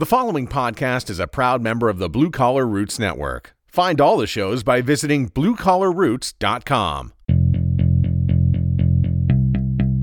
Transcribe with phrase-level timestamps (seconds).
[0.00, 3.54] The following podcast is a proud member of the Blue Collar Roots Network.
[3.66, 7.12] Find all the shows by visiting bluecollarroots.com.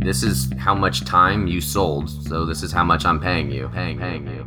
[0.05, 3.70] This is how much time you sold, so this is how much I'm paying you.
[3.70, 4.46] Paying, paying you.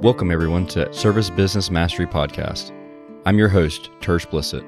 [0.00, 2.70] Welcome, everyone, to Service Business Mastery Podcast.
[3.26, 4.64] I'm your host, Tersh Blissett.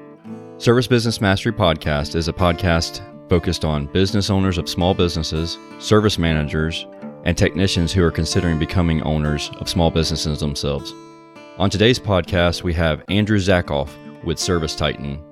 [0.61, 3.01] Service Business Mastery Podcast is a podcast
[3.31, 6.85] focused on business owners of small businesses, service managers,
[7.23, 10.93] and technicians who are considering becoming owners of small businesses themselves.
[11.57, 13.87] On today's podcast, we have Andrew Zackoff
[14.25, 15.23] with Service Titan.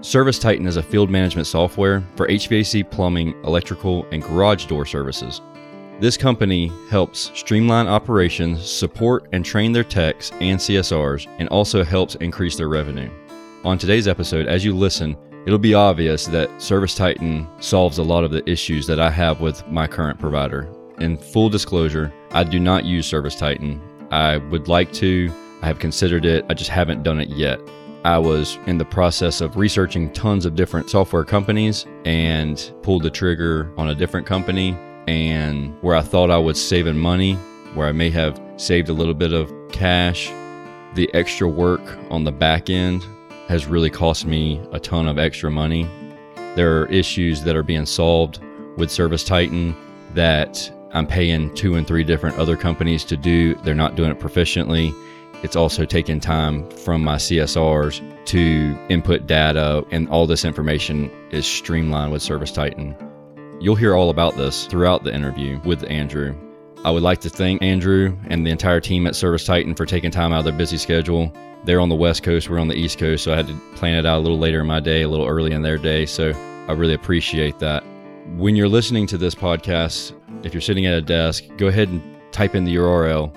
[0.00, 5.40] Service Titan is a field management software for HVAC, plumbing, electrical, and garage door services.
[5.98, 12.14] This company helps streamline operations, support and train their techs and CSRs, and also helps
[12.14, 13.10] increase their revenue.
[13.64, 15.16] On today's episode, as you listen,
[15.46, 19.40] it'll be obvious that Service Titan solves a lot of the issues that I have
[19.40, 20.68] with my current provider.
[20.98, 23.80] In full disclosure, I do not use Service Titan.
[24.10, 27.60] I would like to, I have considered it, I just haven't done it yet.
[28.04, 33.10] I was in the process of researching tons of different software companies and pulled the
[33.10, 34.76] trigger on a different company
[35.08, 37.34] and where I thought I was saving money,
[37.74, 40.28] where I may have saved a little bit of cash,
[40.94, 43.04] the extra work on the back end
[43.48, 45.88] has really cost me a ton of extra money.
[46.54, 48.40] There are issues that are being solved
[48.76, 49.74] with Service Titan
[50.14, 53.54] that I'm paying two and three different other companies to do.
[53.56, 54.94] They're not doing it proficiently.
[55.42, 61.46] It's also taking time from my CSRs to input data, and all this information is
[61.46, 62.96] streamlined with Service Titan.
[63.60, 66.36] You'll hear all about this throughout the interview with Andrew.
[66.84, 70.10] I would like to thank Andrew and the entire team at Service Titan for taking
[70.10, 71.32] time out of their busy schedule.
[71.64, 73.94] They're on the West Coast, we're on the East Coast, so I had to plan
[73.94, 76.06] it out a little later in my day, a little early in their day.
[76.06, 76.30] So
[76.68, 77.84] I really appreciate that.
[78.36, 80.12] When you're listening to this podcast,
[80.44, 83.34] if you're sitting at a desk, go ahead and type in the URL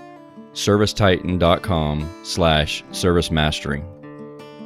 [0.54, 3.84] servicetitan.com slash service mastery.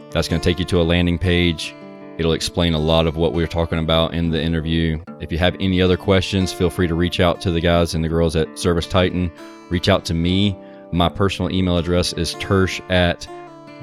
[0.09, 1.75] That's going to take you to a landing page
[2.18, 5.01] It'll explain a lot of what we are talking about in the interview.
[5.19, 8.03] If you have any other questions, feel free to reach out to the guys and
[8.03, 9.30] the girls at Service Titan.
[9.69, 10.57] Reach out to me.
[10.94, 13.28] My personal email address is tersh at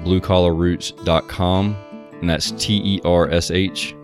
[0.05, 1.77] bluecollarroots.com,
[2.21, 3.95] and that's T E R S H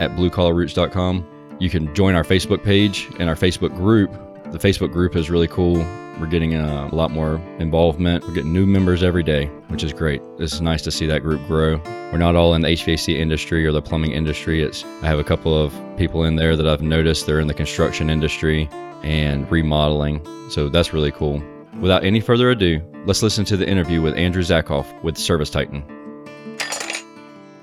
[0.00, 1.56] at bluecollarroots.com.
[1.58, 4.12] You can join our Facebook page and our Facebook group.
[4.52, 5.76] The Facebook group is really cool.
[6.20, 8.26] We're getting a lot more involvement.
[8.26, 10.22] We're getting new members every day, which is great.
[10.38, 11.76] It's nice to see that group grow.
[12.10, 14.62] We're not all in the HVAC industry or the plumbing industry.
[14.62, 17.54] It's I have a couple of people in there that I've noticed they're in the
[17.54, 18.68] construction industry
[19.02, 20.24] and remodeling.
[20.50, 21.42] So that's really cool.
[21.80, 25.84] Without any further ado, let's listen to the interview with Andrew Zackoff with Service Titan.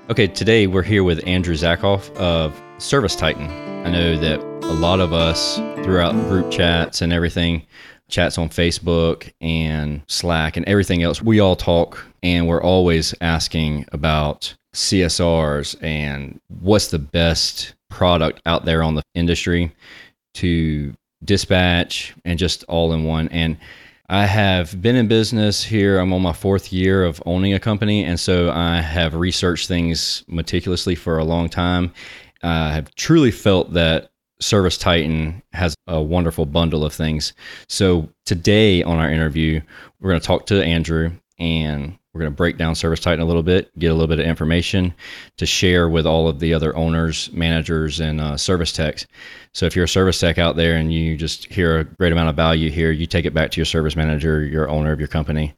[0.08, 3.48] Okay, today we're here with Andrew Zackoff of Service Titan.
[3.84, 7.66] I know that a lot of us throughout group chats and everything
[8.08, 11.20] chats on Facebook and Slack and everything else.
[11.20, 18.64] We all talk and we're always asking about CSRs and what's the best product out
[18.64, 19.74] there on the industry
[20.34, 23.28] to dispatch and just all in one.
[23.28, 23.56] And
[24.08, 25.98] I have been in business here.
[25.98, 28.04] I'm on my fourth year of owning a company.
[28.04, 31.92] And so I have researched things meticulously for a long time.
[32.42, 34.10] I have truly felt that
[34.40, 37.32] Service Titan has a wonderful bundle of things.
[37.66, 39.62] So today on our interview,
[40.00, 43.24] we're going to talk to Andrew and we're going to break down Service Titan a
[43.24, 44.94] little bit, get a little bit of information
[45.36, 49.04] to share with all of the other owners, managers, and uh, service techs.
[49.52, 52.28] So if you're a service tech out there and you just hear a great amount
[52.28, 55.08] of value here, you take it back to your service manager, your owner of your
[55.08, 55.54] company.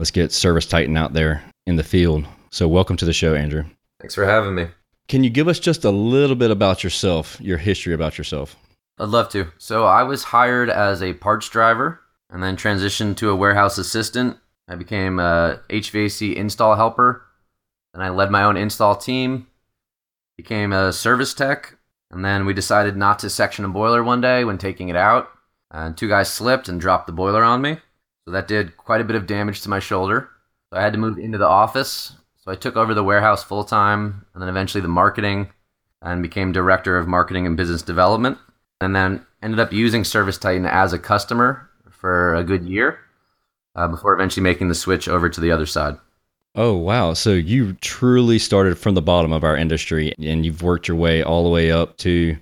[0.00, 2.26] Let's get Service Titan out there in the field.
[2.50, 3.64] So welcome to the show, Andrew.
[4.00, 4.66] Thanks for having me.
[5.06, 8.56] Can you give us just a little bit about yourself, your history about yourself?
[8.98, 9.46] I'd love to.
[9.58, 14.36] So, I was hired as a parts driver and then transitioned to a warehouse assistant.
[14.70, 17.26] I became a HVAC install helper.
[17.92, 19.48] Then I led my own install team,
[20.36, 21.76] became a service tech,
[22.12, 25.28] and then we decided not to section a boiler one day when taking it out.
[25.72, 27.78] And two guys slipped and dropped the boiler on me.
[28.24, 30.30] So that did quite a bit of damage to my shoulder.
[30.72, 32.14] So I had to move into the office
[32.44, 35.50] so I took over the warehouse full time and then eventually the marketing
[36.00, 38.38] and became director of marketing and business development.
[38.80, 42.98] And then ended up using Service Titan as a customer for a good year
[43.74, 45.96] uh, before eventually making the switch over to the other side.
[46.54, 47.14] Oh, wow.
[47.14, 51.22] So you truly started from the bottom of our industry and you've worked your way
[51.22, 52.36] all the way up to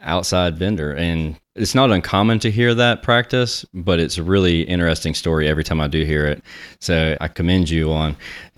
[0.00, 0.92] outside vendor.
[0.92, 5.64] And it's not uncommon to hear that practice, but it's a really interesting story every
[5.64, 6.42] time I do hear it.
[6.80, 8.14] So I commend you on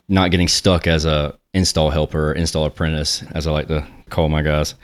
[0.09, 4.43] not getting stuck as a install helper, install apprentice, as I like to call my
[4.43, 4.75] guys.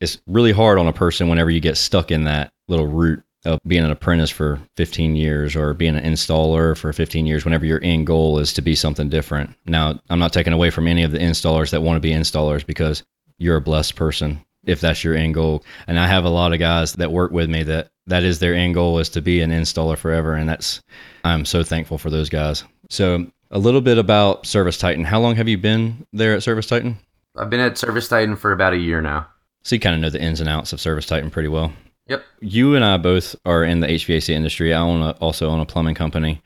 [0.00, 3.60] it's really hard on a person whenever you get stuck in that little route of
[3.66, 7.82] being an apprentice for 15 years or being an installer for 15 years whenever your
[7.82, 9.54] end goal is to be something different.
[9.66, 12.66] Now, I'm not taking away from any of the installers that want to be installers
[12.66, 13.02] because
[13.38, 15.64] you're a blessed person if that's your end goal.
[15.86, 18.54] And I have a lot of guys that work with me that that is their
[18.54, 20.82] end goal is to be an installer forever and that's
[21.24, 22.64] I'm so thankful for those guys.
[22.90, 25.04] So, a little bit about Service Titan.
[25.04, 26.98] How long have you been there at Service Titan?
[27.36, 29.28] I've been at Service Titan for about a year now.
[29.62, 31.72] So you kind of know the ins and outs of Service Titan pretty well.
[32.08, 32.24] Yep.
[32.40, 34.72] You and I both are in the HVAC industry.
[34.72, 36.42] I own a, also own a plumbing company.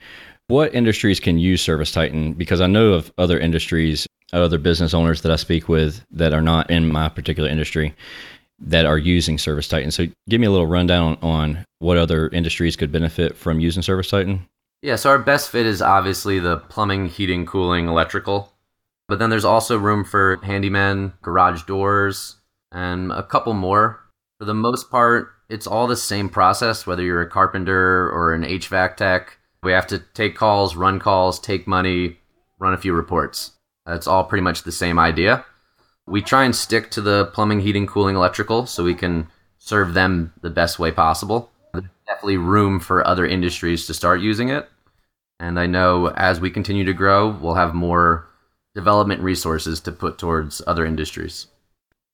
[0.49, 2.33] What industries can use Service Titan?
[2.33, 6.41] Because I know of other industries, other business owners that I speak with that are
[6.41, 7.95] not in my particular industry
[8.59, 9.91] that are using Service Titan.
[9.91, 13.83] So give me a little rundown on, on what other industries could benefit from using
[13.83, 14.47] Service Titan.
[14.83, 18.53] Yeah, so our best fit is obviously the plumbing, heating, cooling, electrical.
[19.09, 22.37] But then there's also room for handyman, garage doors,
[22.71, 24.01] and a couple more.
[24.39, 28.43] For the most part, it's all the same process, whether you're a carpenter or an
[28.43, 29.39] HVAC tech.
[29.63, 32.19] We have to take calls, run calls, take money,
[32.59, 33.53] run a few reports.
[33.87, 35.45] It's all pretty much the same idea.
[36.07, 40.33] We try and stick to the plumbing, heating, cooling, electrical so we can serve them
[40.41, 41.51] the best way possible
[42.11, 44.69] definitely room for other industries to start using it.
[45.39, 48.29] And I know as we continue to grow, we'll have more
[48.75, 51.47] development resources to put towards other industries.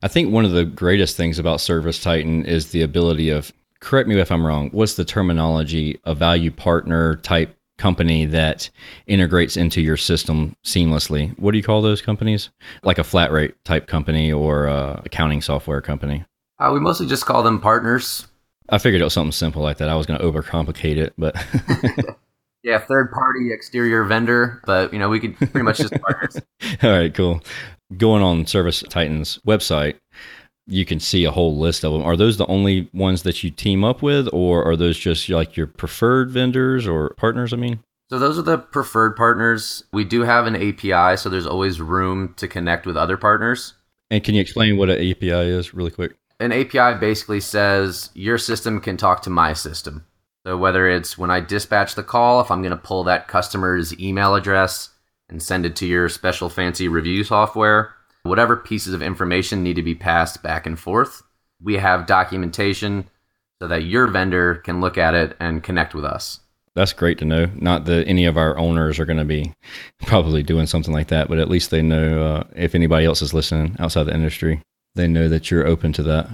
[0.02, 4.08] I think one of the greatest things about Service Titan is the ability of, correct
[4.08, 8.68] me if I'm wrong, what's the terminology, a value partner type company that
[9.06, 11.38] integrates into your system seamlessly?
[11.38, 12.50] What do you call those companies?
[12.82, 16.24] Like a flat rate type company or a accounting software company?
[16.58, 18.26] Uh, we mostly just call them partners.
[18.68, 19.88] I figured it was something simple like that.
[19.88, 21.36] I was going to overcomplicate it, but
[22.66, 26.36] yeah, third party exterior vendor, but you know we could pretty much just partners.
[26.82, 27.40] All right, cool.
[27.96, 29.94] Going on Service Titan's website,
[30.66, 32.02] you can see a whole list of them.
[32.02, 35.56] Are those the only ones that you team up with, or are those just like
[35.56, 37.52] your preferred vendors or partners?
[37.52, 37.78] I mean.
[38.10, 39.84] So those are the preferred partners.
[39.92, 43.74] We do have an API, so there's always room to connect with other partners.
[44.10, 46.14] And can you explain what an API is really quick?
[46.38, 50.04] an API basically says your system can talk to my system.
[50.46, 53.98] So whether it's when I dispatch the call, if I'm going to pull that customer's
[53.98, 54.90] email address
[55.28, 59.82] and send it to your special fancy review software, whatever pieces of information need to
[59.82, 61.24] be passed back and forth,
[61.60, 63.10] we have documentation
[63.60, 66.38] so that your vendor can look at it and connect with us.
[66.74, 67.46] That's great to know.
[67.56, 69.52] Not that any of our owners are going to be
[70.06, 73.34] probably doing something like that, but at least they know uh, if anybody else is
[73.34, 74.62] listening outside the industry
[74.96, 76.28] they know that you're open to that.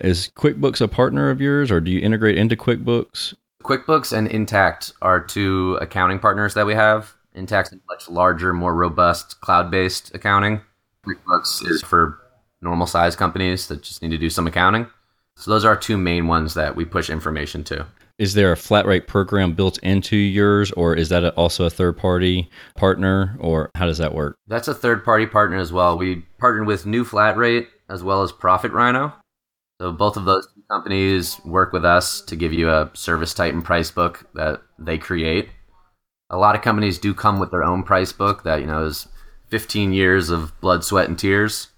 [0.00, 3.34] Is QuickBooks a partner of yours, or do you integrate into QuickBooks?
[3.64, 7.14] QuickBooks and Intacct are two accounting partners that we have.
[7.34, 10.60] Intacct is much larger, more robust cloud based accounting.
[11.06, 12.20] QuickBooks is for
[12.60, 14.86] normal size companies that just need to do some accounting.
[15.36, 17.86] So those are our two main ones that we push information to.
[18.18, 21.96] Is there a flat rate program built into yours, or is that also a third
[21.96, 24.36] party partner, or how does that work?
[24.46, 25.96] That's a third party partner as well.
[25.96, 29.14] We partnered with New Flat Rate as well as Profit Rhino.
[29.80, 33.90] So both of those companies work with us to give you a Service Titan price
[33.90, 35.48] book that they create.
[36.30, 39.08] A lot of companies do come with their own price book that you know is
[39.48, 41.68] 15 years of blood, sweat, and tears.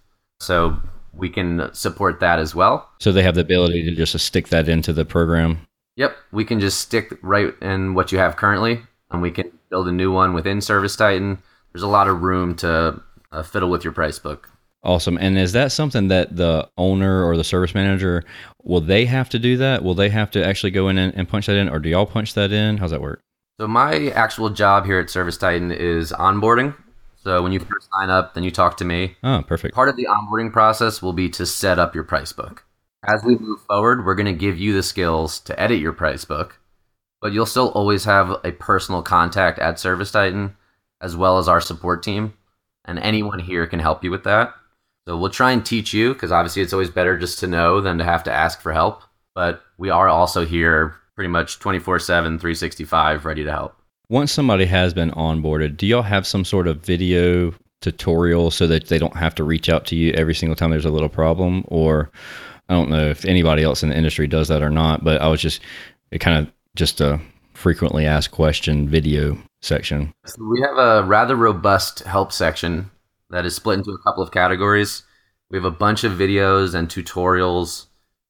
[0.40, 0.80] So
[1.12, 2.88] we can support that as well.
[3.00, 5.66] So they have the ability to just stick that into the program.
[5.96, 9.88] Yep, we can just stick right in what you have currently, and we can build
[9.88, 11.38] a new one within Service Titan.
[11.72, 14.50] There's a lot of room to uh, fiddle with your price book.
[14.86, 15.18] Awesome.
[15.20, 18.22] And is that something that the owner or the service manager
[18.62, 19.82] will they have to do that?
[19.82, 22.06] Will they have to actually go in and, and punch that in, or do y'all
[22.06, 22.76] punch that in?
[22.76, 23.20] How's that work?
[23.58, 26.76] So my actual job here at Service Titan is onboarding.
[27.16, 29.16] So when you first sign up, then you talk to me.
[29.24, 29.74] Oh, perfect.
[29.74, 32.64] Part of the onboarding process will be to set up your price book.
[33.04, 36.24] As we move forward, we're going to give you the skills to edit your price
[36.24, 36.60] book,
[37.20, 40.56] but you'll still always have a personal contact at Service Titan
[41.00, 42.34] as well as our support team,
[42.84, 44.54] and anyone here can help you with that.
[45.06, 47.98] So we'll try and teach you because obviously it's always better just to know than
[47.98, 49.02] to have to ask for help.
[49.34, 53.76] But we are also here pretty much 24 7, 365, ready to help.
[54.08, 58.88] Once somebody has been onboarded, do y'all have some sort of video tutorial so that
[58.88, 61.64] they don't have to reach out to you every single time there's a little problem?
[61.68, 62.10] Or
[62.68, 65.28] I don't know if anybody else in the industry does that or not, but I
[65.28, 65.60] was just,
[66.10, 67.20] it kind of just a
[67.54, 70.12] frequently asked question video section.
[70.24, 72.90] So we have a rather robust help section
[73.36, 75.02] that is split into a couple of categories.
[75.50, 77.84] We have a bunch of videos and tutorials.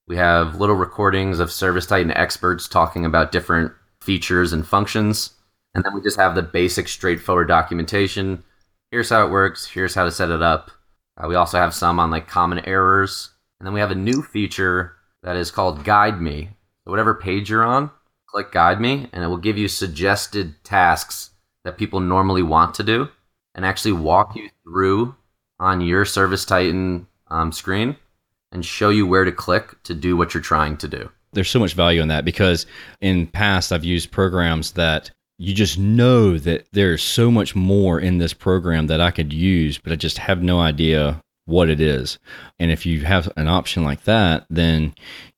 [0.08, 3.70] We have little recordings of Service Titan experts talking about different
[4.00, 5.30] features and functions.
[5.76, 8.42] And then we just have the basic, straightforward documentation.
[8.90, 9.64] Here's how it works.
[9.64, 10.72] Here's how to set it up.
[11.16, 14.22] Uh, we also have some on like common errors And then we have a new
[14.22, 16.50] feature that is called Guide Me.
[16.84, 17.92] So whatever page you're on,
[18.28, 21.30] click Guide Me, and it will give you suggested tasks
[21.62, 23.08] that people normally want to do
[23.56, 25.16] and actually walk you through
[25.58, 27.96] on your Service Titan um, screen
[28.52, 31.10] and show you where to click to do what you're trying to do.
[31.32, 32.66] There's so much value in that because
[33.00, 38.18] in past I've used programs that you just know that there's so much more in
[38.18, 42.18] this program that I could use, but I just have no idea what it is.
[42.58, 44.94] And if you have an option like that, then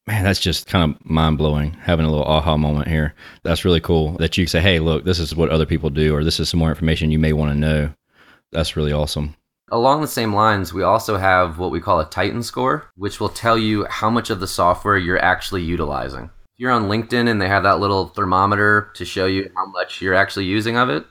[0.09, 1.73] man, that's just kind of mind blowing.
[1.75, 3.15] Having a little aha moment here.
[3.43, 6.25] That's really cool that you say, hey, look, this is what other people do, or
[6.25, 7.93] this is some more information you may want to know.
[8.53, 9.35] That's really awesome.
[9.71, 13.29] Along the same lines, we also have what we call a Titan score, which will
[13.29, 16.25] tell you how much of the software you're actually utilizing.
[16.25, 20.01] If you're on LinkedIn and they have that little thermometer to show you how much
[20.01, 21.05] you're actually using of it,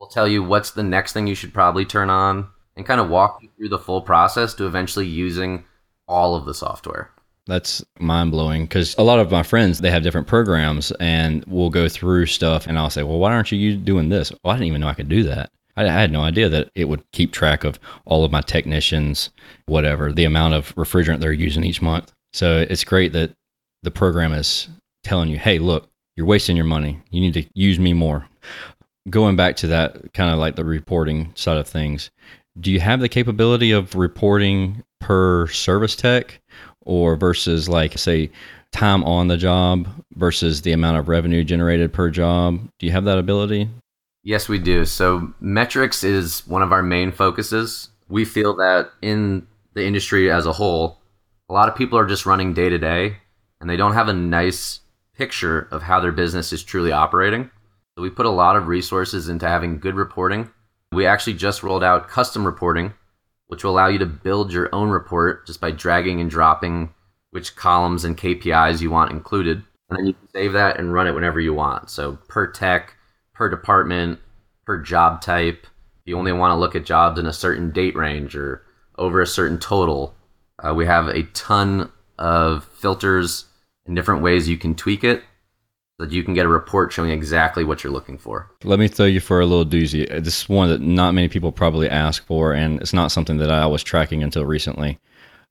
[0.00, 3.08] will tell you what's the next thing you should probably turn on and kind of
[3.08, 5.64] walk you through the full process to eventually using
[6.08, 7.10] all of the software.
[7.46, 11.70] That's mind blowing because a lot of my friends they have different programs and we'll
[11.70, 14.32] go through stuff and I'll say, well, why aren't you doing this?
[14.42, 15.50] Well, I didn't even know I could do that.
[15.76, 19.30] I, had no idea that it would keep track of all of my technicians,
[19.66, 22.12] whatever, the amount of refrigerant they're using each month.
[22.32, 23.32] So it's great that
[23.82, 24.68] the program is
[25.02, 27.00] telling you, hey, look, you're wasting your money.
[27.10, 28.26] You need to use me more.
[29.10, 32.10] Going back to that kind of like the reporting side of things,
[32.60, 36.40] do you have the capability of reporting per service tech
[36.82, 38.30] or versus like, say,
[38.72, 42.60] time on the job versus the amount of revenue generated per job?
[42.78, 43.68] Do you have that ability?
[44.24, 44.84] Yes, we do.
[44.84, 47.88] So metrics is one of our main focuses.
[48.08, 51.00] We feel that in the industry as a whole,
[51.48, 53.16] a lot of people are just running day to day
[53.60, 54.80] and they don't have a nice
[55.16, 57.50] picture of how their business is truly operating.
[57.96, 60.50] So we put a lot of resources into having good reporting.
[60.92, 62.94] We actually just rolled out custom reporting,
[63.48, 66.94] which will allow you to build your own report just by dragging and dropping
[67.30, 69.62] which columns and KPIs you want included.
[69.88, 71.90] And then you can save that and run it whenever you want.
[71.90, 72.96] So per tech,
[73.42, 74.20] per department,
[74.64, 75.66] per job type.
[76.04, 78.62] You only want to look at jobs in a certain date range or
[78.98, 80.14] over a certain total.
[80.64, 83.46] Uh, we have a ton of filters
[83.84, 85.24] and different ways you can tweak it
[85.98, 88.48] so that you can get a report showing exactly what you're looking for.
[88.62, 90.08] Let me throw you for a little doozy.
[90.22, 93.50] This is one that not many people probably ask for, and it's not something that
[93.50, 95.00] I was tracking until recently.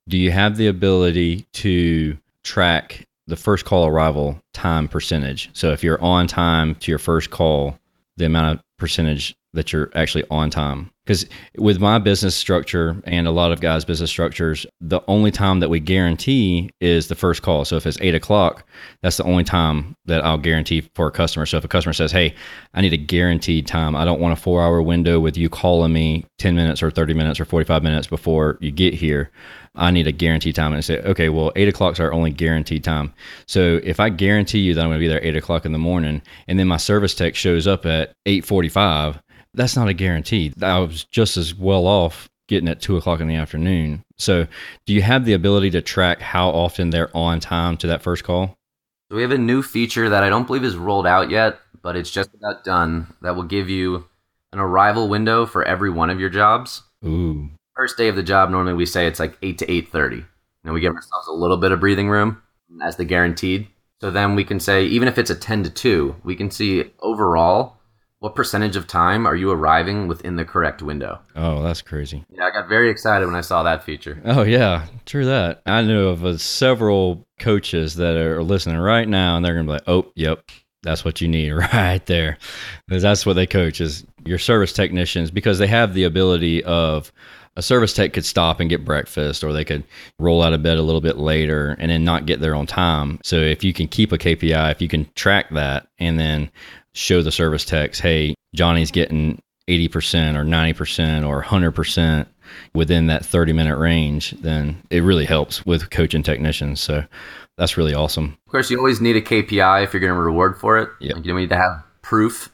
[0.08, 5.50] Do you have the ability to track the first call arrival time percentage.
[5.52, 7.78] So if you're on time to your first call,
[8.16, 10.91] the amount of percentage that you're actually on time.
[11.04, 11.26] Because
[11.58, 15.68] with my business structure and a lot of guys' business structures, the only time that
[15.68, 17.64] we guarantee is the first call.
[17.64, 18.64] So if it's eight o'clock,
[19.02, 21.44] that's the only time that I'll guarantee for a customer.
[21.44, 22.34] So if a customer says, Hey,
[22.74, 25.92] I need a guaranteed time, I don't want a four hour window with you calling
[25.92, 29.32] me 10 minutes or 30 minutes or 45 minutes before you get here.
[29.74, 30.72] I need a guaranteed time.
[30.72, 33.12] And I say, okay, well, eight o'clock is our only guaranteed time.
[33.46, 35.78] So if I guarantee you that I'm going to be there eight o'clock in the
[35.78, 39.20] morning, and then my service tech shows up at eight forty-five,
[39.54, 40.52] that's not a guarantee.
[40.60, 44.02] I was just as well off getting at two o'clock in the afternoon.
[44.18, 44.46] So,
[44.86, 48.24] do you have the ability to track how often they're on time to that first
[48.24, 48.56] call?
[49.10, 51.96] So we have a new feature that I don't believe is rolled out yet, but
[51.96, 53.14] it's just about done.
[53.20, 54.06] That will give you
[54.52, 56.82] an arrival window for every one of your jobs.
[57.04, 60.16] Ooh first day of the job, normally we say it's like 8 to 8.30.
[60.16, 60.24] You
[60.64, 62.42] know, we give ourselves a little bit of breathing room
[62.82, 63.68] as the guaranteed.
[64.00, 66.92] So then we can say, even if it's a 10 to 2, we can see
[67.00, 67.78] overall
[68.22, 71.18] what percentage of time are you arriving within the correct window?
[71.34, 72.24] Oh, that's crazy.
[72.30, 74.22] Yeah, I got very excited when I saw that feature.
[74.24, 75.60] Oh, yeah, true that.
[75.66, 79.70] I know of uh, several coaches that are listening right now, and they're going to
[79.70, 80.52] be like, oh, yep,
[80.84, 82.38] that's what you need right there.
[82.86, 87.10] Because that's what they coach is your service technicians because they have the ability of
[87.56, 89.84] a service tech could stop and get breakfast or they could
[90.18, 93.18] roll out of bed a little bit later and then not get there on time.
[93.24, 96.50] So if you can keep a KPI, if you can track that and then
[96.94, 102.26] show the service techs, hey, Johnny's getting 80% or 90% or 100%
[102.74, 106.80] within that 30 minute range, then it really helps with coaching technicians.
[106.80, 107.04] So
[107.56, 108.36] that's really awesome.
[108.46, 110.90] Of course, you always need a KPI if you're going to reward for it.
[111.00, 111.16] Yep.
[111.16, 112.50] Like, you need to have proof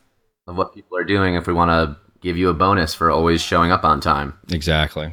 [0.47, 3.41] of what people are doing if we want to give you a bonus for always
[3.41, 4.39] showing up on time.
[4.51, 5.13] Exactly.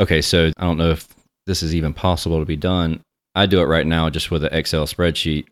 [0.00, 1.08] Okay, so I don't know if
[1.46, 3.00] this is even possible to be done.
[3.34, 5.46] I do it right now just with an Excel spreadsheet,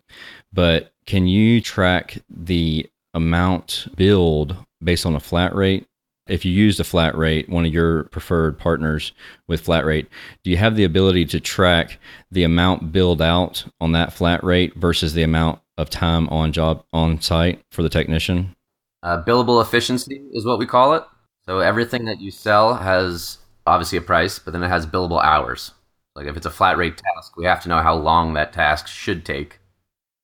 [0.52, 5.87] but can you track the amount billed based on a flat rate?
[6.28, 9.12] If you use the flat rate, one of your preferred partners
[9.49, 10.08] with flat rate,
[10.42, 11.99] do you have the ability to track
[12.32, 16.85] the amount billed out on that flat rate versus the amount of time on job
[16.92, 18.54] on site for the technician?
[19.02, 21.04] Uh, billable efficiency is what we call it.
[21.44, 25.73] So everything that you sell has obviously a price, but then it has billable hours.
[26.16, 28.88] Like if it's a flat rate task, we have to know how long that task
[28.88, 29.61] should take.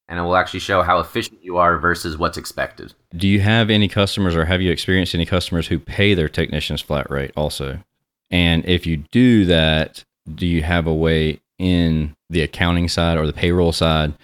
[0.09, 2.92] And it will actually show how efficient you are versus what's expected.
[3.16, 6.80] Do you have any customers or have you experienced any customers who pay their technicians
[6.80, 7.82] flat rate also?
[8.30, 10.04] And if you do that,
[10.35, 14.14] do you have a way in the accounting side or the payroll side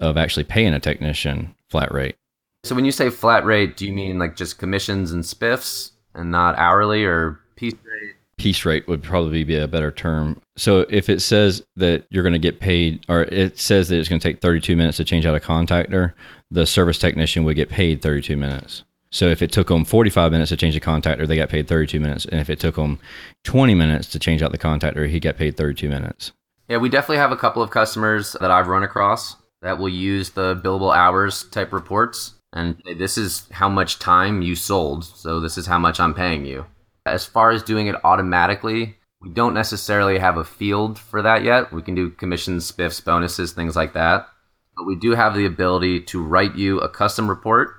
[0.00, 2.16] of actually paying a technician flat rate?
[2.64, 6.30] So when you say flat rate, do you mean like just commissions and spiffs and
[6.30, 8.11] not hourly or piece rate?
[8.42, 10.40] Piece rate would probably be a better term.
[10.56, 14.08] So if it says that you're going to get paid, or it says that it's
[14.08, 16.12] going to take 32 minutes to change out a contactor,
[16.50, 18.82] the service technician would get paid 32 minutes.
[19.10, 22.00] So if it took them 45 minutes to change the contactor, they got paid 32
[22.00, 22.24] minutes.
[22.24, 22.98] And if it took them
[23.44, 26.32] 20 minutes to change out the contactor, he got paid 32 minutes.
[26.68, 30.30] Yeah, we definitely have a couple of customers that I've run across that will use
[30.30, 35.56] the billable hours type reports and this is how much time you sold, so this
[35.56, 36.66] is how much I'm paying you.
[37.04, 41.72] As far as doing it automatically, we don't necessarily have a field for that yet.
[41.72, 44.28] We can do commissions, spiffs, bonuses, things like that.
[44.76, 47.74] But we do have the ability to write you a custom report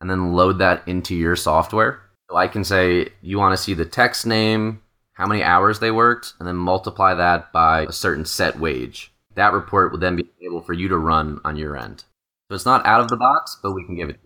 [0.00, 2.00] and then load that into your software.
[2.30, 4.82] So I can say, you want to see the text name,
[5.14, 9.12] how many hours they worked, and then multiply that by a certain set wage.
[9.34, 12.04] That report will then be able for you to run on your end.
[12.48, 14.20] So it's not out of the box, but we can give it.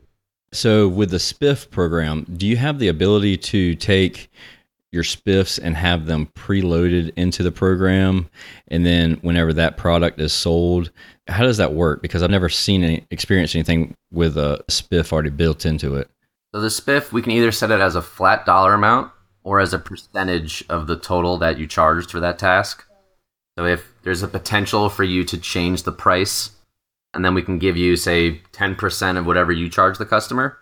[0.53, 4.31] So with the Spiff program, do you have the ability to take
[4.91, 8.29] your spiffs and have them preloaded into the program?
[8.69, 10.91] And then whenever that product is sold
[11.29, 12.03] how does that work?
[12.03, 16.11] Because i've never seen any experienced anything with a spiff already built into it.
[16.55, 19.13] So the spiff we can either set it as a flat dollar amount
[19.45, 22.85] or as a percentage of the total that you charged for that task.
[23.59, 26.51] So if there's a potential for you to change the price
[27.15, 30.59] and then we can give you say 10% of whatever you charge the customer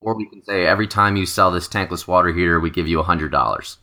[0.00, 3.02] or we can say every time you sell this tankless water heater we give you
[3.02, 3.76] $100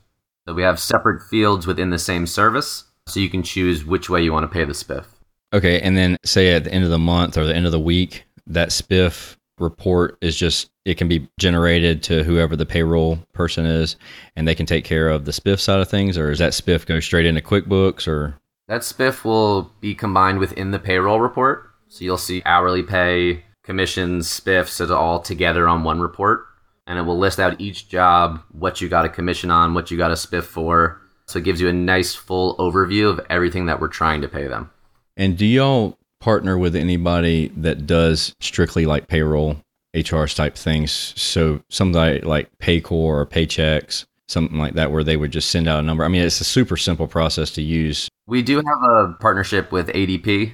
[0.47, 4.21] so we have separate fields within the same service so you can choose which way
[4.21, 5.05] you want to pay the spiff.
[5.53, 7.79] Okay and then say at the end of the month or the end of the
[7.79, 13.65] week that spiff report is just it can be generated to whoever the payroll person
[13.65, 13.95] is
[14.35, 16.85] and they can take care of the spiff side of things or does that spiff
[16.85, 18.35] go straight into quickbooks or?
[18.67, 24.27] That spiff will be combined within the payroll report so you'll see hourly pay, commissions,
[24.27, 26.45] spiffs, it all together on one report.
[26.87, 29.97] And it will list out each job, what you got a commission on, what you
[29.97, 31.01] got a spiff for.
[31.27, 34.47] So it gives you a nice full overview of everything that we're trying to pay
[34.47, 34.69] them.
[35.17, 39.57] And do y'all partner with anybody that does strictly like payroll,
[39.93, 41.13] HR type things?
[41.17, 45.79] So somebody like Paycor or Paychex, something like that, where they would just send out
[45.79, 46.05] a number.
[46.05, 48.07] I mean, it's a super simple process to use.
[48.27, 50.53] We do have a partnership with ADP.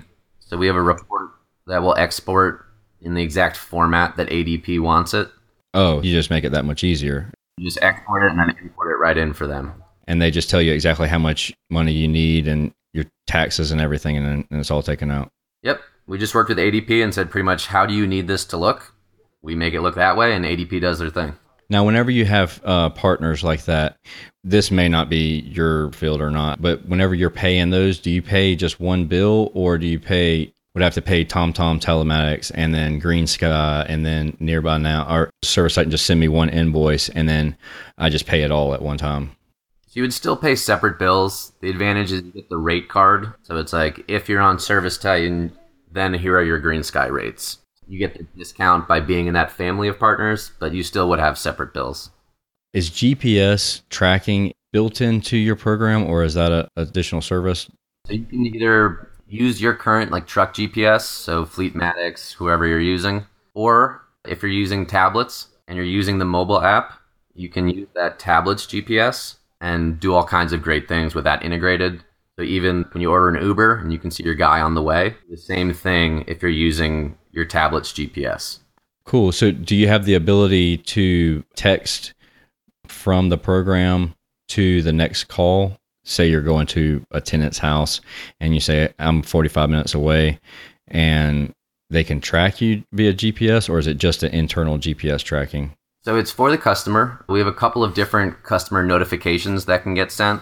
[0.49, 1.26] So we have a report
[1.67, 2.65] that will export
[3.01, 5.29] in the exact format that ADP wants it.
[5.73, 7.31] Oh, you just make it that much easier.
[7.57, 9.83] You just export it and then import it right in for them.
[10.07, 13.81] And they just tell you exactly how much money you need and your taxes and
[13.81, 15.29] everything, and, then, and it's all taken out.
[15.63, 15.81] Yep.
[16.07, 18.57] We just worked with ADP and said pretty much, how do you need this to
[18.57, 18.93] look?
[19.41, 21.35] We make it look that way, and ADP does their thing.
[21.69, 23.97] Now, whenever you have uh, partners like that,
[24.43, 28.21] this may not be your field or not, but whenever you're paying those, do you
[28.21, 32.71] pay just one bill or do you pay would have to pay TomTom Telematics and
[32.71, 37.09] then GreenSky and then Nearby Now our service site and just send me one invoice
[37.09, 37.57] and then
[37.97, 39.31] I just pay it all at one time.
[39.87, 41.51] So you would still pay separate bills.
[41.61, 43.33] The advantage is you get the rate card.
[43.41, 45.51] So it's like if you're on Service Titan,
[45.91, 47.57] then here are your GreenSky rates.
[47.87, 51.17] You get the discount by being in that family of partners, but you still would
[51.17, 52.11] have separate bills.
[52.73, 57.67] Is GPS tracking built into your program or is that an additional service?
[58.05, 63.25] So you can either use your current like truck GPS, so Fleetmatics, whoever you're using,
[63.53, 66.99] or if you're using tablets and you're using the mobile app,
[67.33, 71.43] you can use that tablet's GPS and do all kinds of great things with that
[71.43, 72.03] integrated.
[72.37, 74.81] So even when you order an Uber and you can see your guy on the
[74.81, 78.59] way, the same thing if you're using your tablet's GPS.
[79.05, 79.31] Cool.
[79.31, 82.13] So do you have the ability to text
[82.87, 84.13] from the program
[84.49, 85.77] to the next call
[86.07, 88.01] say you're going to a tenant's house
[88.39, 90.39] and you say I'm 45 minutes away
[90.87, 91.53] and
[91.89, 95.73] they can track you via GPS or is it just an internal GPS tracking?
[96.03, 97.23] So it's for the customer.
[97.27, 100.41] We have a couple of different customer notifications that can get sent.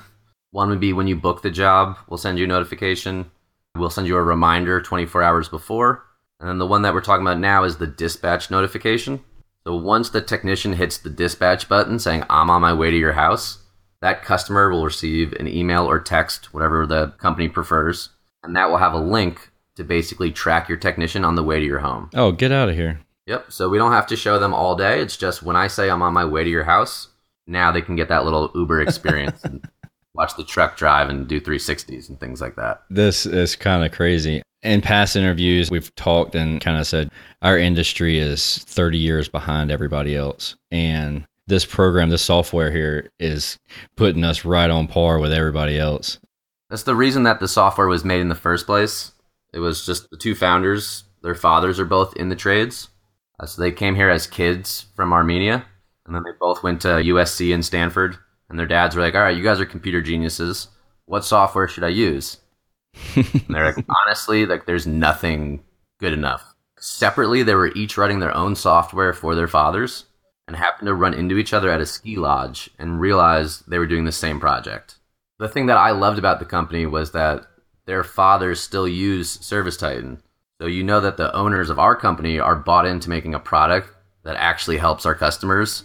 [0.51, 3.32] One would be when you book the job, we'll send you a notification.
[3.75, 6.04] We'll send you a reminder 24 hours before.
[6.39, 9.21] And then the one that we're talking about now is the dispatch notification.
[9.65, 13.13] So once the technician hits the dispatch button saying, I'm on my way to your
[13.13, 13.58] house,
[14.05, 18.09] that customer will receive an email or text, whatever the company prefers,
[18.43, 21.65] and that will have a link to basically track your technician on the way to
[21.65, 22.11] your home.
[22.13, 22.99] Oh, get out of here.
[23.25, 23.51] Yep.
[23.51, 25.01] So we don't have to show them all day.
[25.01, 27.07] It's just when I say I'm on my way to your house,
[27.47, 29.43] now they can get that little Uber experience.
[29.43, 29.67] And
[30.13, 32.83] watch the truck drive and do 360s and things like that.
[32.91, 34.43] This is kind of crazy.
[34.61, 37.09] In past interviews, we've talked and kind of said
[37.41, 40.55] our industry is 30 years behind everybody else.
[40.69, 43.58] And this program, this software here is
[43.95, 46.19] putting us right on par with everybody else.
[46.69, 49.12] That's the reason that the software was made in the first place.
[49.53, 52.89] It was just the two founders, their fathers are both in the trades.
[53.39, 55.65] Uh, so they came here as kids from Armenia,
[56.05, 58.17] and then they both went to USC and Stanford.
[58.47, 60.67] And their dads were like, "All right, you guys are computer geniuses.
[61.05, 62.38] What software should I use?"
[63.15, 65.63] and they're like, "Honestly, like there's nothing
[65.99, 70.05] good enough." Separately, they were each writing their own software for their fathers,
[70.47, 73.88] and happened to run into each other at a ski lodge and realized they were
[73.88, 74.95] doing the same project.
[75.39, 77.45] The thing that I loved about the company was that
[77.86, 80.21] their fathers still use Service Titan.
[80.62, 83.89] So you know that the owners of our company are bought into making a product
[84.23, 85.84] that actually helps our customers,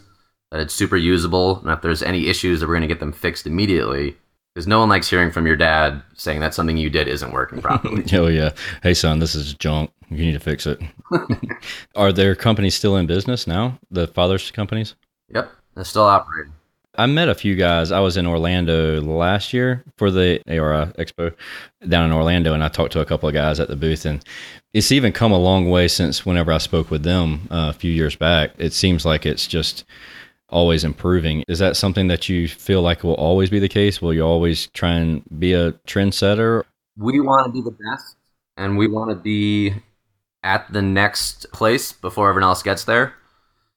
[0.50, 3.12] that it's super usable, and if there's any issues that we're going to get them
[3.12, 4.16] fixed immediately.
[4.54, 7.62] Because no one likes hearing from your dad saying that something you did isn't working
[7.62, 8.04] properly.
[8.14, 8.50] oh, yeah.
[8.82, 9.90] Hey, son, this is junk.
[10.10, 10.80] You need to fix it.
[11.96, 13.78] Are their companies still in business now?
[13.90, 14.96] The father's companies?
[15.32, 16.52] Yep, they're still operating.
[16.96, 17.92] I met a few guys.
[17.92, 21.32] I was in Orlando last year for the ARI Expo
[21.86, 24.04] down in Orlando, and I talked to a couple of guys at the booth.
[24.04, 24.24] And
[24.74, 27.92] it's even come a long way since whenever I spoke with them uh, a few
[27.92, 28.50] years back.
[28.58, 29.84] It seems like it's just
[30.48, 31.44] always improving.
[31.46, 34.02] Is that something that you feel like will always be the case?
[34.02, 36.64] Will you always try and be a trendsetter?
[36.96, 38.16] We want to be the best,
[38.56, 39.74] and we want to be
[40.42, 43.14] at the next place before everyone else gets there.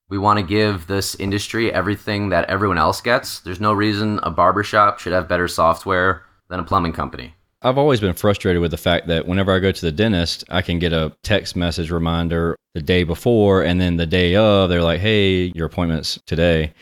[0.09, 3.39] We want to give this industry everything that everyone else gets.
[3.39, 7.33] There's no reason a barbershop should have better software than a plumbing company.
[7.61, 10.61] I've always been frustrated with the fact that whenever I go to the dentist, I
[10.61, 14.83] can get a text message reminder the day before and then the day of, they're
[14.83, 16.73] like, hey, your appointment's today.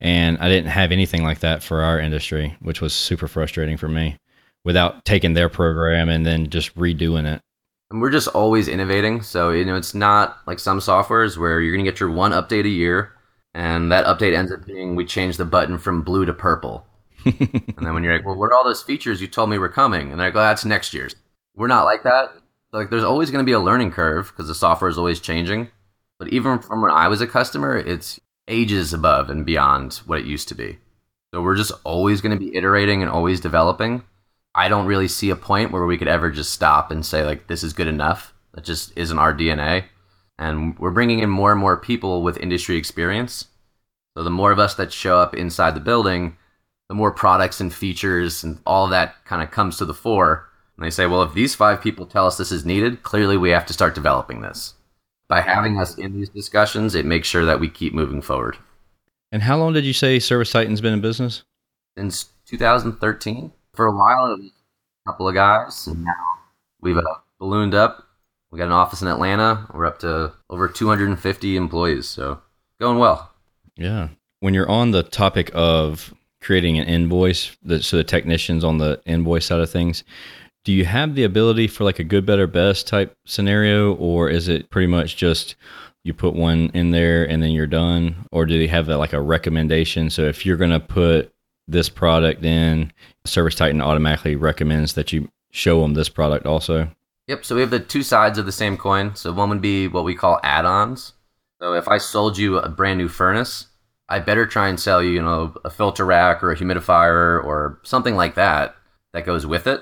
[0.00, 3.88] And I didn't have anything like that for our industry, which was super frustrating for
[3.88, 4.16] me
[4.64, 7.42] without taking their program and then just redoing it
[7.92, 9.22] and we're just always innovating.
[9.22, 12.64] So you know, it's not like some softwares where you're gonna get your one update
[12.64, 13.12] a year,
[13.54, 16.86] and that update ends up being we changed the button from blue to purple.
[17.24, 19.68] and then when you're like, well, what are all those features you told me were
[19.68, 20.10] coming?
[20.10, 21.14] And they're like, well, that's next year's.
[21.54, 22.32] We're not like that.
[22.72, 25.68] Like, there's always going to be a learning curve because the software is always changing.
[26.18, 30.26] But even from when I was a customer, it's ages above and beyond what it
[30.26, 30.78] used to be.
[31.32, 34.02] So we're just always going to be iterating and always developing.
[34.54, 37.46] I don't really see a point where we could ever just stop and say like
[37.46, 38.34] this is good enough.
[38.54, 39.84] That just isn't our DNA.
[40.38, 43.46] And we're bringing in more and more people with industry experience.
[44.16, 46.36] So the more of us that show up inside the building,
[46.88, 50.48] the more products and features and all that kind of comes to the fore.
[50.76, 53.50] And they say, well, if these five people tell us this is needed, clearly we
[53.50, 54.74] have to start developing this.
[55.28, 58.58] By having us in these discussions, it makes sure that we keep moving forward.
[59.30, 61.42] And how long did you say Service Titan's been in business?
[61.96, 66.12] Since 2013 for a while, a couple of guys, and now
[66.80, 67.02] we've uh,
[67.38, 68.06] ballooned up.
[68.50, 69.66] We got an office in Atlanta.
[69.72, 72.40] We're up to over 250 employees, so
[72.80, 73.32] going well.
[73.76, 74.08] Yeah.
[74.40, 79.46] When you're on the topic of creating an invoice, so the technicians on the invoice
[79.46, 80.04] side of things,
[80.64, 84.48] do you have the ability for like a good, better, best type scenario, or is
[84.48, 85.54] it pretty much just
[86.04, 89.20] you put one in there and then you're done, or do they have like a
[89.20, 90.10] recommendation?
[90.10, 91.31] So if you're going to put
[91.68, 92.92] this product in,
[93.24, 96.90] Service Titan automatically recommends that you show them this product also.
[97.28, 97.44] Yep.
[97.44, 99.14] So we have the two sides of the same coin.
[99.14, 101.12] So one would be what we call add-ons.
[101.60, 103.66] So if I sold you a brand new furnace,
[104.08, 107.78] I better try and sell you, you know, a filter rack or a humidifier or
[107.84, 108.74] something like that
[109.12, 109.80] that goes with it.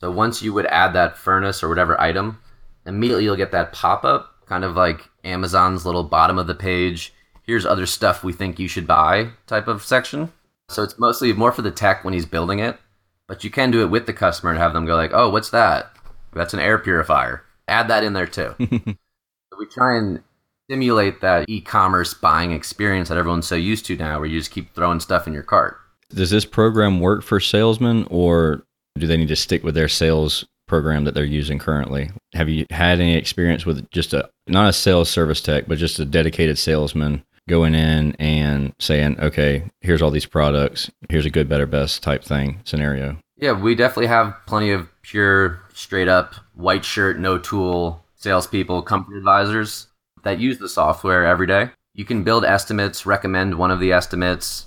[0.00, 2.38] So once you would add that furnace or whatever item,
[2.86, 7.12] immediately you'll get that pop-up, kind of like Amazon's little bottom of the page.
[7.42, 10.32] Here's other stuff we think you should buy type of section.
[10.70, 12.78] So it's mostly more for the tech when he's building it,
[13.26, 15.50] but you can do it with the customer and have them go like, "Oh, what's
[15.50, 15.90] that?
[16.32, 18.54] That's an air purifier." Add that in there too.
[18.60, 20.22] so we try and
[20.70, 24.72] simulate that e-commerce buying experience that everyone's so used to now, where you just keep
[24.72, 25.76] throwing stuff in your cart.
[26.10, 28.62] Does this program work for salesmen, or
[28.96, 32.10] do they need to stick with their sales program that they're using currently?
[32.34, 35.98] Have you had any experience with just a not a sales service tech, but just
[35.98, 41.48] a dedicated salesman going in and saying, okay, here's all these products, here's a good,
[41.48, 43.18] better, best type thing scenario.
[43.36, 49.18] Yeah, we definitely have plenty of pure, straight up, white shirt, no tool salespeople, company
[49.18, 49.88] advisors
[50.22, 51.70] that use the software every day.
[51.94, 54.66] You can build estimates, recommend one of the estimates.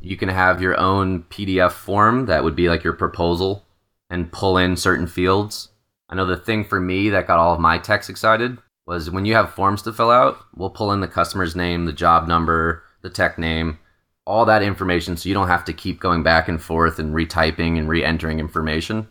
[0.00, 3.64] You can have your own PDF form that would be like your proposal
[4.08, 5.70] and pull in certain fields.
[6.08, 8.58] I know the thing for me that got all of my techs excited
[8.90, 11.92] was when you have forms to fill out, we'll pull in the customer's name, the
[11.92, 13.78] job number, the tech name,
[14.26, 17.78] all that information so you don't have to keep going back and forth and retyping
[17.78, 19.06] and re-entering information.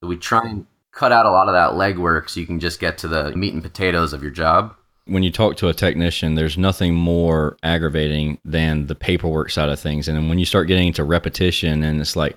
[0.00, 2.78] So we try and cut out a lot of that legwork so you can just
[2.78, 4.76] get to the meat and potatoes of your job.
[5.06, 9.80] When you talk to a technician, there's nothing more aggravating than the paperwork side of
[9.80, 10.06] things.
[10.06, 12.36] And when you start getting into repetition and it's like,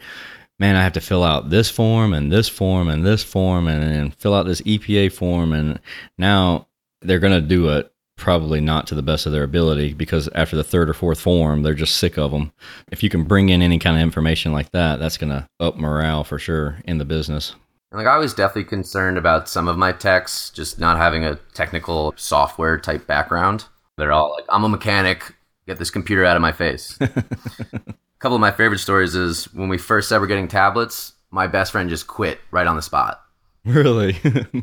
[0.57, 3.83] man, I have to fill out this form and this form and this form and,
[3.83, 5.53] and fill out this EPA form.
[5.53, 5.79] And
[6.17, 6.65] now
[7.01, 10.55] they're going to do it probably not to the best of their ability because after
[10.55, 12.51] the third or fourth form, they're just sick of them.
[12.91, 15.77] If you can bring in any kind of information like that, that's going to up
[15.77, 17.55] morale for sure in the business.
[17.91, 22.13] Like I was definitely concerned about some of my techs just not having a technical
[22.17, 23.65] software type background.
[23.97, 25.35] They're all like, "I'm a mechanic.
[25.65, 27.07] Get this computer out of my face." a
[28.19, 31.13] couple of my favorite stories is when we first ever getting tablets.
[31.31, 33.21] My best friend just quit right on the spot.
[33.65, 34.13] Really?
[34.13, 34.61] Started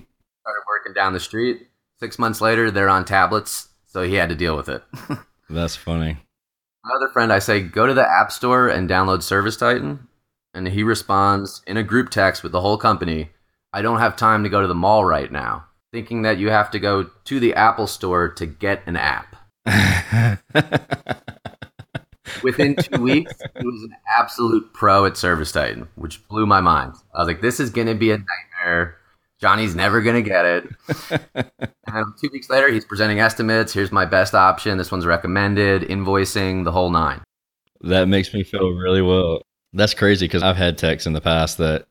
[0.69, 1.69] working down the street.
[1.99, 4.83] Six months later, they're on tablets, so he had to deal with it.
[5.51, 6.19] that's funny.
[6.85, 10.07] My other friend, I say, go to the App Store and download Service Titan.
[10.55, 13.31] And he responds in a group text with the whole company
[13.73, 16.71] I don't have time to go to the mall right now, thinking that you have
[16.71, 19.37] to go to the Apple Store to get an app.
[22.43, 26.95] Within two weeks, he was an absolute pro at Service Titan, which blew my mind.
[27.15, 28.97] I was like, this is going to be a nightmare.
[29.41, 30.65] Johnny's never going to get it.
[31.87, 33.73] and two weeks later, he's presenting estimates.
[33.73, 34.79] Here's my best option.
[34.79, 37.21] This one's recommended, invoicing, the whole nine.
[37.83, 39.43] That makes me feel really well.
[39.73, 41.87] That's crazy because I've had texts in the past that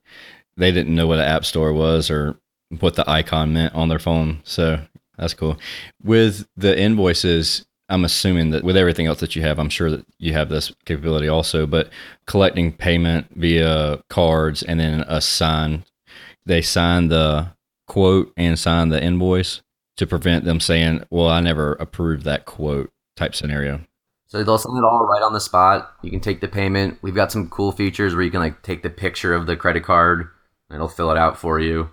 [0.57, 2.39] they didn't know what an app store was or
[2.79, 4.41] what the icon meant on their phone.
[4.43, 4.79] So
[5.17, 5.57] that's cool.
[6.03, 10.05] With the invoices, I'm assuming that with everything else that you have, I'm sure that
[10.17, 11.89] you have this capability also, but
[12.25, 15.85] collecting payment via cards and then a sign,
[16.45, 17.53] they sign the
[17.87, 19.61] quote and sign the invoice
[19.97, 23.81] to prevent them saying, well, I never approved that quote type scenario.
[24.27, 25.93] So they'll send it all right on the spot.
[26.01, 26.97] You can take the payment.
[27.01, 29.83] We've got some cool features where you can like take the picture of the credit
[29.83, 30.27] card
[30.69, 31.89] and it'll fill it out for you.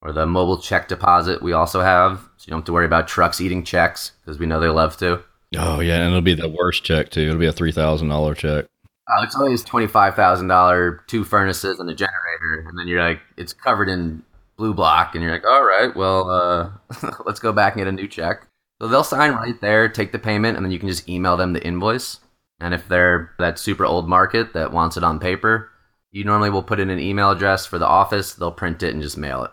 [0.00, 2.18] Or the mobile check deposit we also have.
[2.36, 4.96] So you don't have to worry about trucks eating checks because we know they love
[4.98, 5.22] to.
[5.56, 7.22] Oh yeah, and it'll be the worst check too.
[7.22, 8.66] It'll be a three thousand dollar check.
[9.08, 13.02] Uh, it's always twenty five thousand dollar, two furnaces and a generator, and then you're
[13.02, 14.22] like, it's covered in
[14.56, 16.70] blue block, and you're like, all right, well, uh,
[17.26, 18.46] let's go back and get a new check.
[18.80, 21.52] So they'll sign right there, take the payment, and then you can just email them
[21.52, 22.18] the invoice.
[22.60, 25.70] And if they're that super old market that wants it on paper,
[26.12, 28.34] you normally will put in an email address for the office.
[28.34, 29.50] They'll print it and just mail it.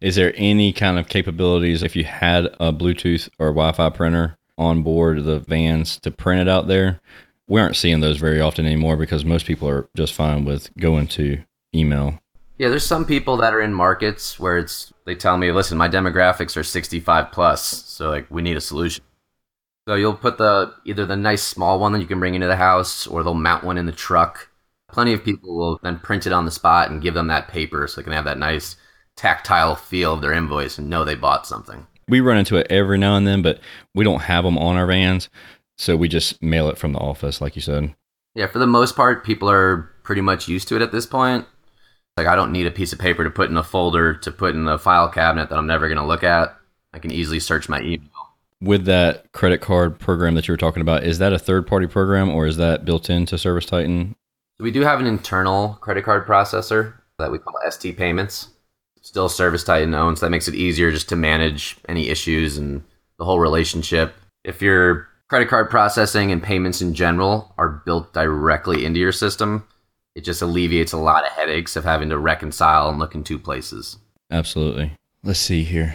[0.00, 4.82] Is there any kind of capabilities if you had a Bluetooth or Wi-Fi printer on
[4.82, 7.00] board the vans to print it out there?
[7.46, 11.06] We aren't seeing those very often anymore because most people are just fine with going
[11.08, 11.42] to
[11.74, 12.18] email.
[12.58, 15.88] Yeah, there's some people that are in markets where it's they tell me, listen, my
[15.88, 19.02] demographics are 65 plus, so like we need a solution.
[19.88, 22.56] So you'll put the either the nice small one that you can bring into the
[22.56, 24.48] house, or they'll mount one in the truck.
[24.88, 27.86] Plenty of people will then print it on the spot and give them that paper
[27.88, 28.76] so they can have that nice
[29.16, 31.86] tactile feel of their invoice and know they bought something.
[32.08, 33.60] We run into it every now and then, but
[33.94, 35.30] we don't have them on our vans,
[35.78, 37.94] so we just mail it from the office, like you said.
[38.34, 41.46] Yeah, for the most part, people are pretty much used to it at this point.
[42.16, 44.54] Like, I don't need a piece of paper to put in a folder to put
[44.54, 46.54] in a file cabinet that I'm never going to look at.
[46.92, 48.08] I can easily search my email.
[48.60, 51.86] With that credit card program that you were talking about, is that a third party
[51.86, 54.14] program or is that built into Service Titan?
[54.60, 58.48] We do have an internal credit card processor that we call ST Payments.
[59.00, 60.20] Still Service Titan owns.
[60.20, 62.84] That makes it easier just to manage any issues and
[63.18, 64.14] the whole relationship.
[64.44, 69.66] If your credit card processing and payments in general are built directly into your system,
[70.14, 73.38] it just alleviates a lot of headaches of having to reconcile and look in two
[73.38, 73.98] places.
[74.30, 74.92] Absolutely.
[75.22, 75.94] Let's see here.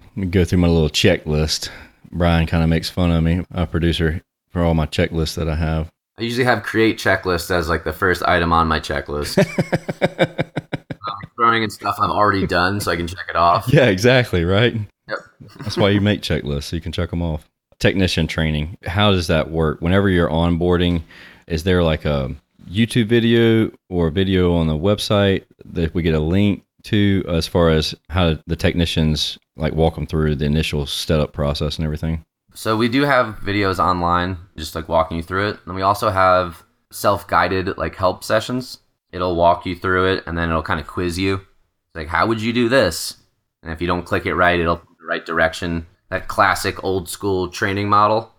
[0.00, 1.68] Let me go through my little checklist.
[2.10, 5.56] Brian kind of makes fun of me, a producer, for all my checklists that I
[5.56, 5.90] have.
[6.18, 9.38] I usually have create checklist as like the first item on my checklist.
[10.02, 13.72] I'm throwing in stuff I've already done so I can check it off.
[13.72, 14.74] Yeah, exactly, right?
[15.08, 15.18] Yep.
[15.60, 17.48] That's why you make checklists so you can check them off.
[17.78, 18.78] Technician training.
[18.84, 19.80] How does that work?
[19.80, 21.02] Whenever you're onboarding,
[21.46, 22.34] is there like a
[22.68, 27.70] YouTube video or video on the website that we get a link to as far
[27.70, 32.24] as how the technicians like walk them through the initial setup process and everything?
[32.54, 35.58] So we do have videos online, just like walking you through it.
[35.66, 38.78] And we also have self-guided like help sessions.
[39.12, 41.34] It'll walk you through it and then it'll kind of quiz you.
[41.36, 43.16] It's like, how would you do this?
[43.62, 45.86] And if you don't click it right, it'll the right direction.
[46.10, 48.32] That classic old school training model,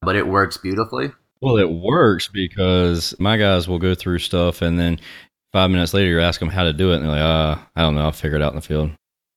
[0.00, 1.12] but it works beautifully.
[1.40, 4.98] Well, it works because my guys will go through stuff and then
[5.52, 7.82] five minutes later you ask them how to do it and they're like, uh, I
[7.82, 8.90] don't know, I'll figure it out in the field.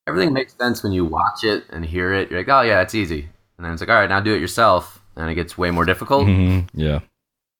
[0.08, 2.30] Everything makes sense when you watch it and hear it.
[2.30, 3.30] You're like, oh yeah, it's easy.
[3.58, 5.04] And then it's like, all right, now do it yourself.
[5.16, 6.26] And it gets way more difficult.
[6.28, 6.80] Mm-hmm.
[6.80, 7.02] Yeah.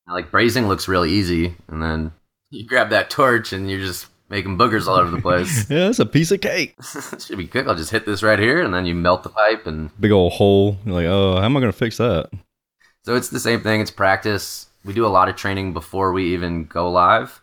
[0.08, 2.12] Like brazing looks really easy, and then
[2.50, 5.66] you grab that torch and you're just making boogers all over the place.
[5.70, 6.76] Yeah, it's a piece of cake.
[7.20, 7.68] Should be quick.
[7.68, 10.34] I'll just hit this right here, and then you melt the pipe, and Big old
[10.34, 10.78] hole.
[10.86, 12.30] You're like, oh, how am I going to fix that?
[13.04, 13.82] So it's the same thing.
[13.82, 14.68] It's practice.
[14.84, 17.42] We do a lot of training before we even go live,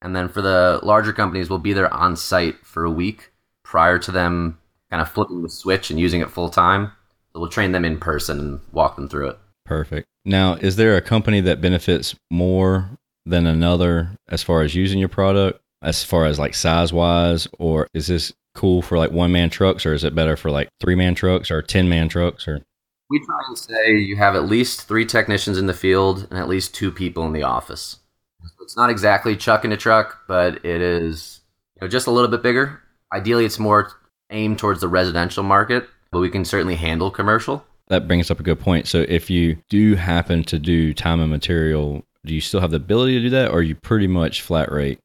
[0.00, 3.32] and then for the larger companies, we'll be there on site for a week
[3.64, 4.58] prior to them
[4.90, 6.92] kind of flipping the switch and using it full time.
[7.32, 9.38] So we'll train them in person and walk them through it.
[9.64, 10.06] Perfect.
[10.24, 12.90] Now, is there a company that benefits more
[13.26, 17.86] than another as far as using your product, as far as like size wise, or
[17.92, 20.94] is this cool for like one man trucks, or is it better for like three
[20.94, 22.48] man trucks or 10 man trucks?
[22.48, 22.62] Or
[23.10, 26.48] We try and say you have at least three technicians in the field and at
[26.48, 27.96] least two people in the office.
[28.42, 31.40] So it's not exactly truck in a truck, but it is
[31.76, 32.82] you know, just a little bit bigger.
[33.12, 33.92] Ideally, it's more
[34.30, 37.64] aimed towards the residential market, but we can certainly handle commercial.
[37.88, 38.86] that brings up a good point.
[38.86, 42.76] So, if you do happen to do time and material, do you still have the
[42.76, 44.98] ability to do that, or are you pretty much flat rate?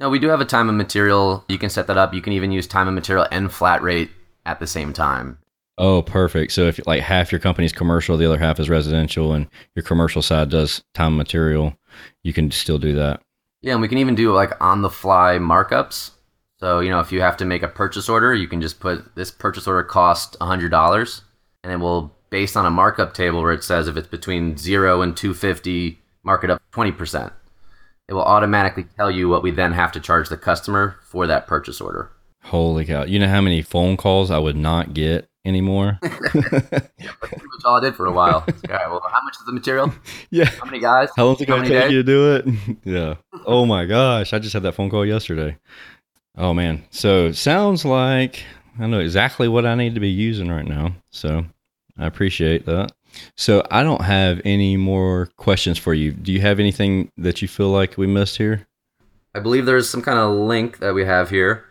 [0.00, 1.44] No, we do have a time and material.
[1.48, 2.14] You can set that up.
[2.14, 4.10] You can even use time and material and flat rate
[4.46, 5.38] at the same time.
[5.78, 6.52] Oh, perfect.
[6.52, 10.22] So if like half your company's commercial, the other half is residential, and your commercial
[10.22, 11.74] side does time material,
[12.22, 13.22] you can still do that.
[13.62, 16.10] Yeah, and we can even do like on the fly markups.
[16.58, 19.14] So, you know, if you have to make a purchase order, you can just put
[19.16, 21.22] this purchase order cost $100
[21.64, 25.02] and it will based on a markup table where it says if it's between 0
[25.02, 27.32] and 250, mark it up 20%.
[28.08, 31.46] It will automatically tell you what we then have to charge the customer for that
[31.46, 32.10] purchase order.
[32.44, 33.04] Holy cow!
[33.04, 35.98] You know how many phone calls I would not get anymore?
[36.02, 38.44] That's pretty much all I did for a while.
[38.46, 39.92] Like, all right, well, how much is the material?
[40.30, 40.46] yeah.
[40.46, 41.10] How many guys?
[41.16, 41.92] How long is it going to take days?
[41.92, 42.46] you to do it?
[42.84, 43.14] yeah.
[43.46, 44.32] Oh my gosh!
[44.32, 45.56] I just had that phone call yesterday.
[46.36, 46.84] Oh man.
[46.90, 48.44] So sounds like
[48.78, 50.94] I know exactly what I need to be using right now.
[51.10, 51.44] So
[51.98, 52.92] I appreciate that.
[53.36, 56.12] So I don't have any more questions for you.
[56.12, 58.66] Do you have anything that you feel like we missed here?
[59.34, 61.66] I believe there's some kind of link that we have here.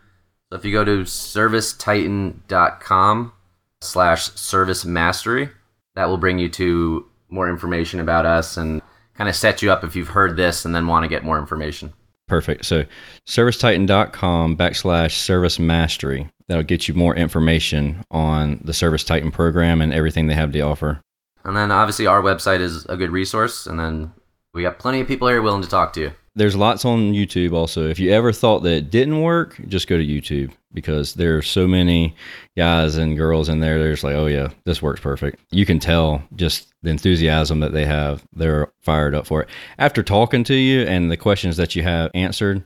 [0.50, 3.34] So if you go to servicetitan.com
[3.82, 5.50] slash service mastery,
[5.96, 8.82] that will bring you to more information about us and
[9.16, 11.40] kind of set you up if you've heard this and then want to get more
[11.40, 11.94] information.
[12.28, 12.66] Perfect.
[12.66, 12.86] So
[13.28, 16.30] servicetitan.com backslash service mastery.
[16.48, 20.62] That'll get you more information on the Service Titan program and everything they have to
[20.62, 21.02] offer.
[21.44, 23.68] And then obviously our website is a good resource.
[23.68, 24.14] And then
[24.54, 26.12] we got plenty of people here willing to talk to you.
[26.36, 27.90] There's lots on YouTube also.
[27.90, 31.42] If you ever thought that it didn't work, just go to YouTube because there are
[31.42, 32.16] so many
[32.56, 33.80] guys and girls in there.
[33.80, 35.42] They're just like, oh yeah, this works perfect.
[35.52, 38.24] You can tell just the enthusiasm that they have.
[38.34, 39.50] They're fired up for it.
[39.78, 42.66] After talking to you and the questions that you have answered,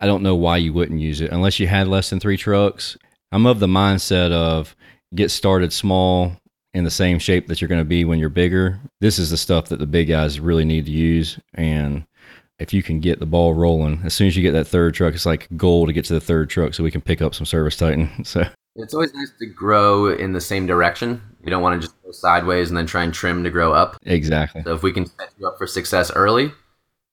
[0.00, 2.96] I don't know why you wouldn't use it unless you had less than three trucks.
[3.30, 4.74] I'm of the mindset of
[5.14, 6.36] get started small
[6.74, 8.80] in the same shape that you're going to be when you're bigger.
[9.00, 11.38] This is the stuff that the big guys really need to use.
[11.54, 12.06] And
[12.62, 15.14] if you can get the ball rolling, as soon as you get that third truck,
[15.14, 17.46] it's like goal to get to the third truck so we can pick up some
[17.46, 18.10] service titan.
[18.24, 18.44] So
[18.76, 21.20] It's always nice to grow in the same direction.
[21.44, 23.96] You don't want to just go sideways and then try and trim to grow up.
[24.06, 24.62] exactly.
[24.62, 26.52] So if we can set you up for success early,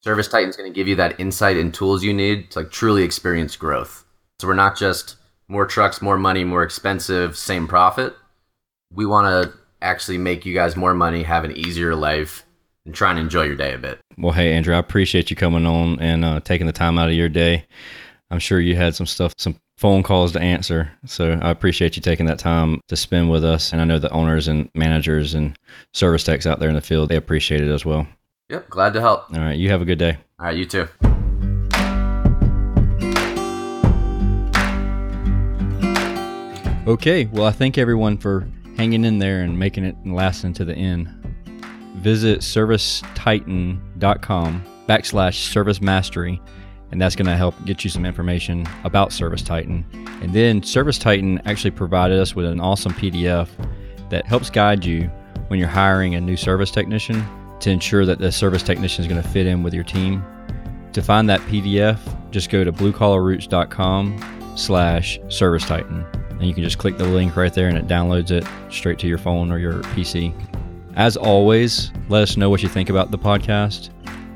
[0.02, 3.04] Service Titan's going to give you that insight and tools you need to like truly
[3.04, 4.06] experience growth.
[4.40, 5.18] So we're not just
[5.50, 8.16] more trucks, more money, more expensive, same profit.
[8.94, 12.46] We want to actually make you guys more money, have an easier life,
[12.90, 14.00] and try and enjoy your day a bit.
[14.18, 17.14] Well, hey, Andrew, I appreciate you coming on and uh, taking the time out of
[17.14, 17.66] your day.
[18.32, 20.92] I'm sure you had some stuff, some phone calls to answer.
[21.06, 23.72] So I appreciate you taking that time to spend with us.
[23.72, 25.58] And I know the owners and managers and
[25.94, 28.08] service techs out there in the field, they appreciate it as well.
[28.50, 29.32] Yep, glad to help.
[29.32, 29.58] All right.
[29.58, 30.18] You have a good day.
[30.40, 30.88] All right, you too.
[36.88, 40.66] Okay, well, I thank everyone for hanging in there and making it and lasting to
[40.66, 41.19] the end.
[42.00, 46.42] Visit servicetitan.com backslash service mastery,
[46.92, 49.86] and that's going to help get you some information about Service Titan.
[50.22, 53.50] And then Service Titan actually provided us with an awesome PDF
[54.10, 55.10] that helps guide you
[55.50, 57.26] when you're hiring a new service technician
[57.60, 60.24] to ensure that the service technician is going to fit in with your team.
[60.94, 62.00] To find that PDF,
[62.32, 66.06] just go to bluecollarroots.com slash service titan
[66.40, 69.08] and you can just click the link right there and it downloads it straight to
[69.08, 70.34] your phone or your PC.
[71.00, 73.90] As always, let us know what you think about the podcast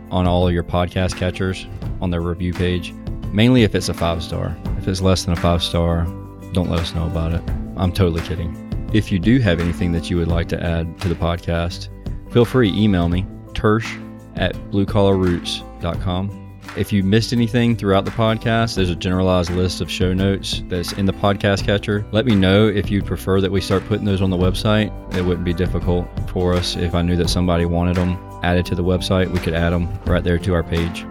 [0.09, 1.67] on all of your podcast catchers
[1.99, 2.93] on their review page.
[3.33, 4.57] Mainly if it's a five star.
[4.77, 6.05] If it's less than a five star,
[6.53, 7.41] don't let us know about it.
[7.75, 8.55] I'm totally kidding.
[8.93, 11.89] If you do have anything that you would like to add to the podcast,
[12.31, 13.99] feel free to email me tersh
[14.37, 16.42] at bluecollarroots.com.
[16.75, 20.91] If you missed anything throughout the podcast, there's a generalized list of show notes that's
[20.93, 22.03] in the podcast catcher.
[22.11, 24.91] Let me know if you'd prefer that we start putting those on the website.
[25.15, 28.17] It wouldn't be difficult for us if I knew that somebody wanted them.
[28.41, 31.05] added to the website, we could add them right there to our page.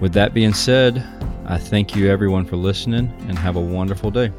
[0.00, 1.04] With that being said,
[1.46, 4.32] I thank you everyone for listening and have a wonderful day.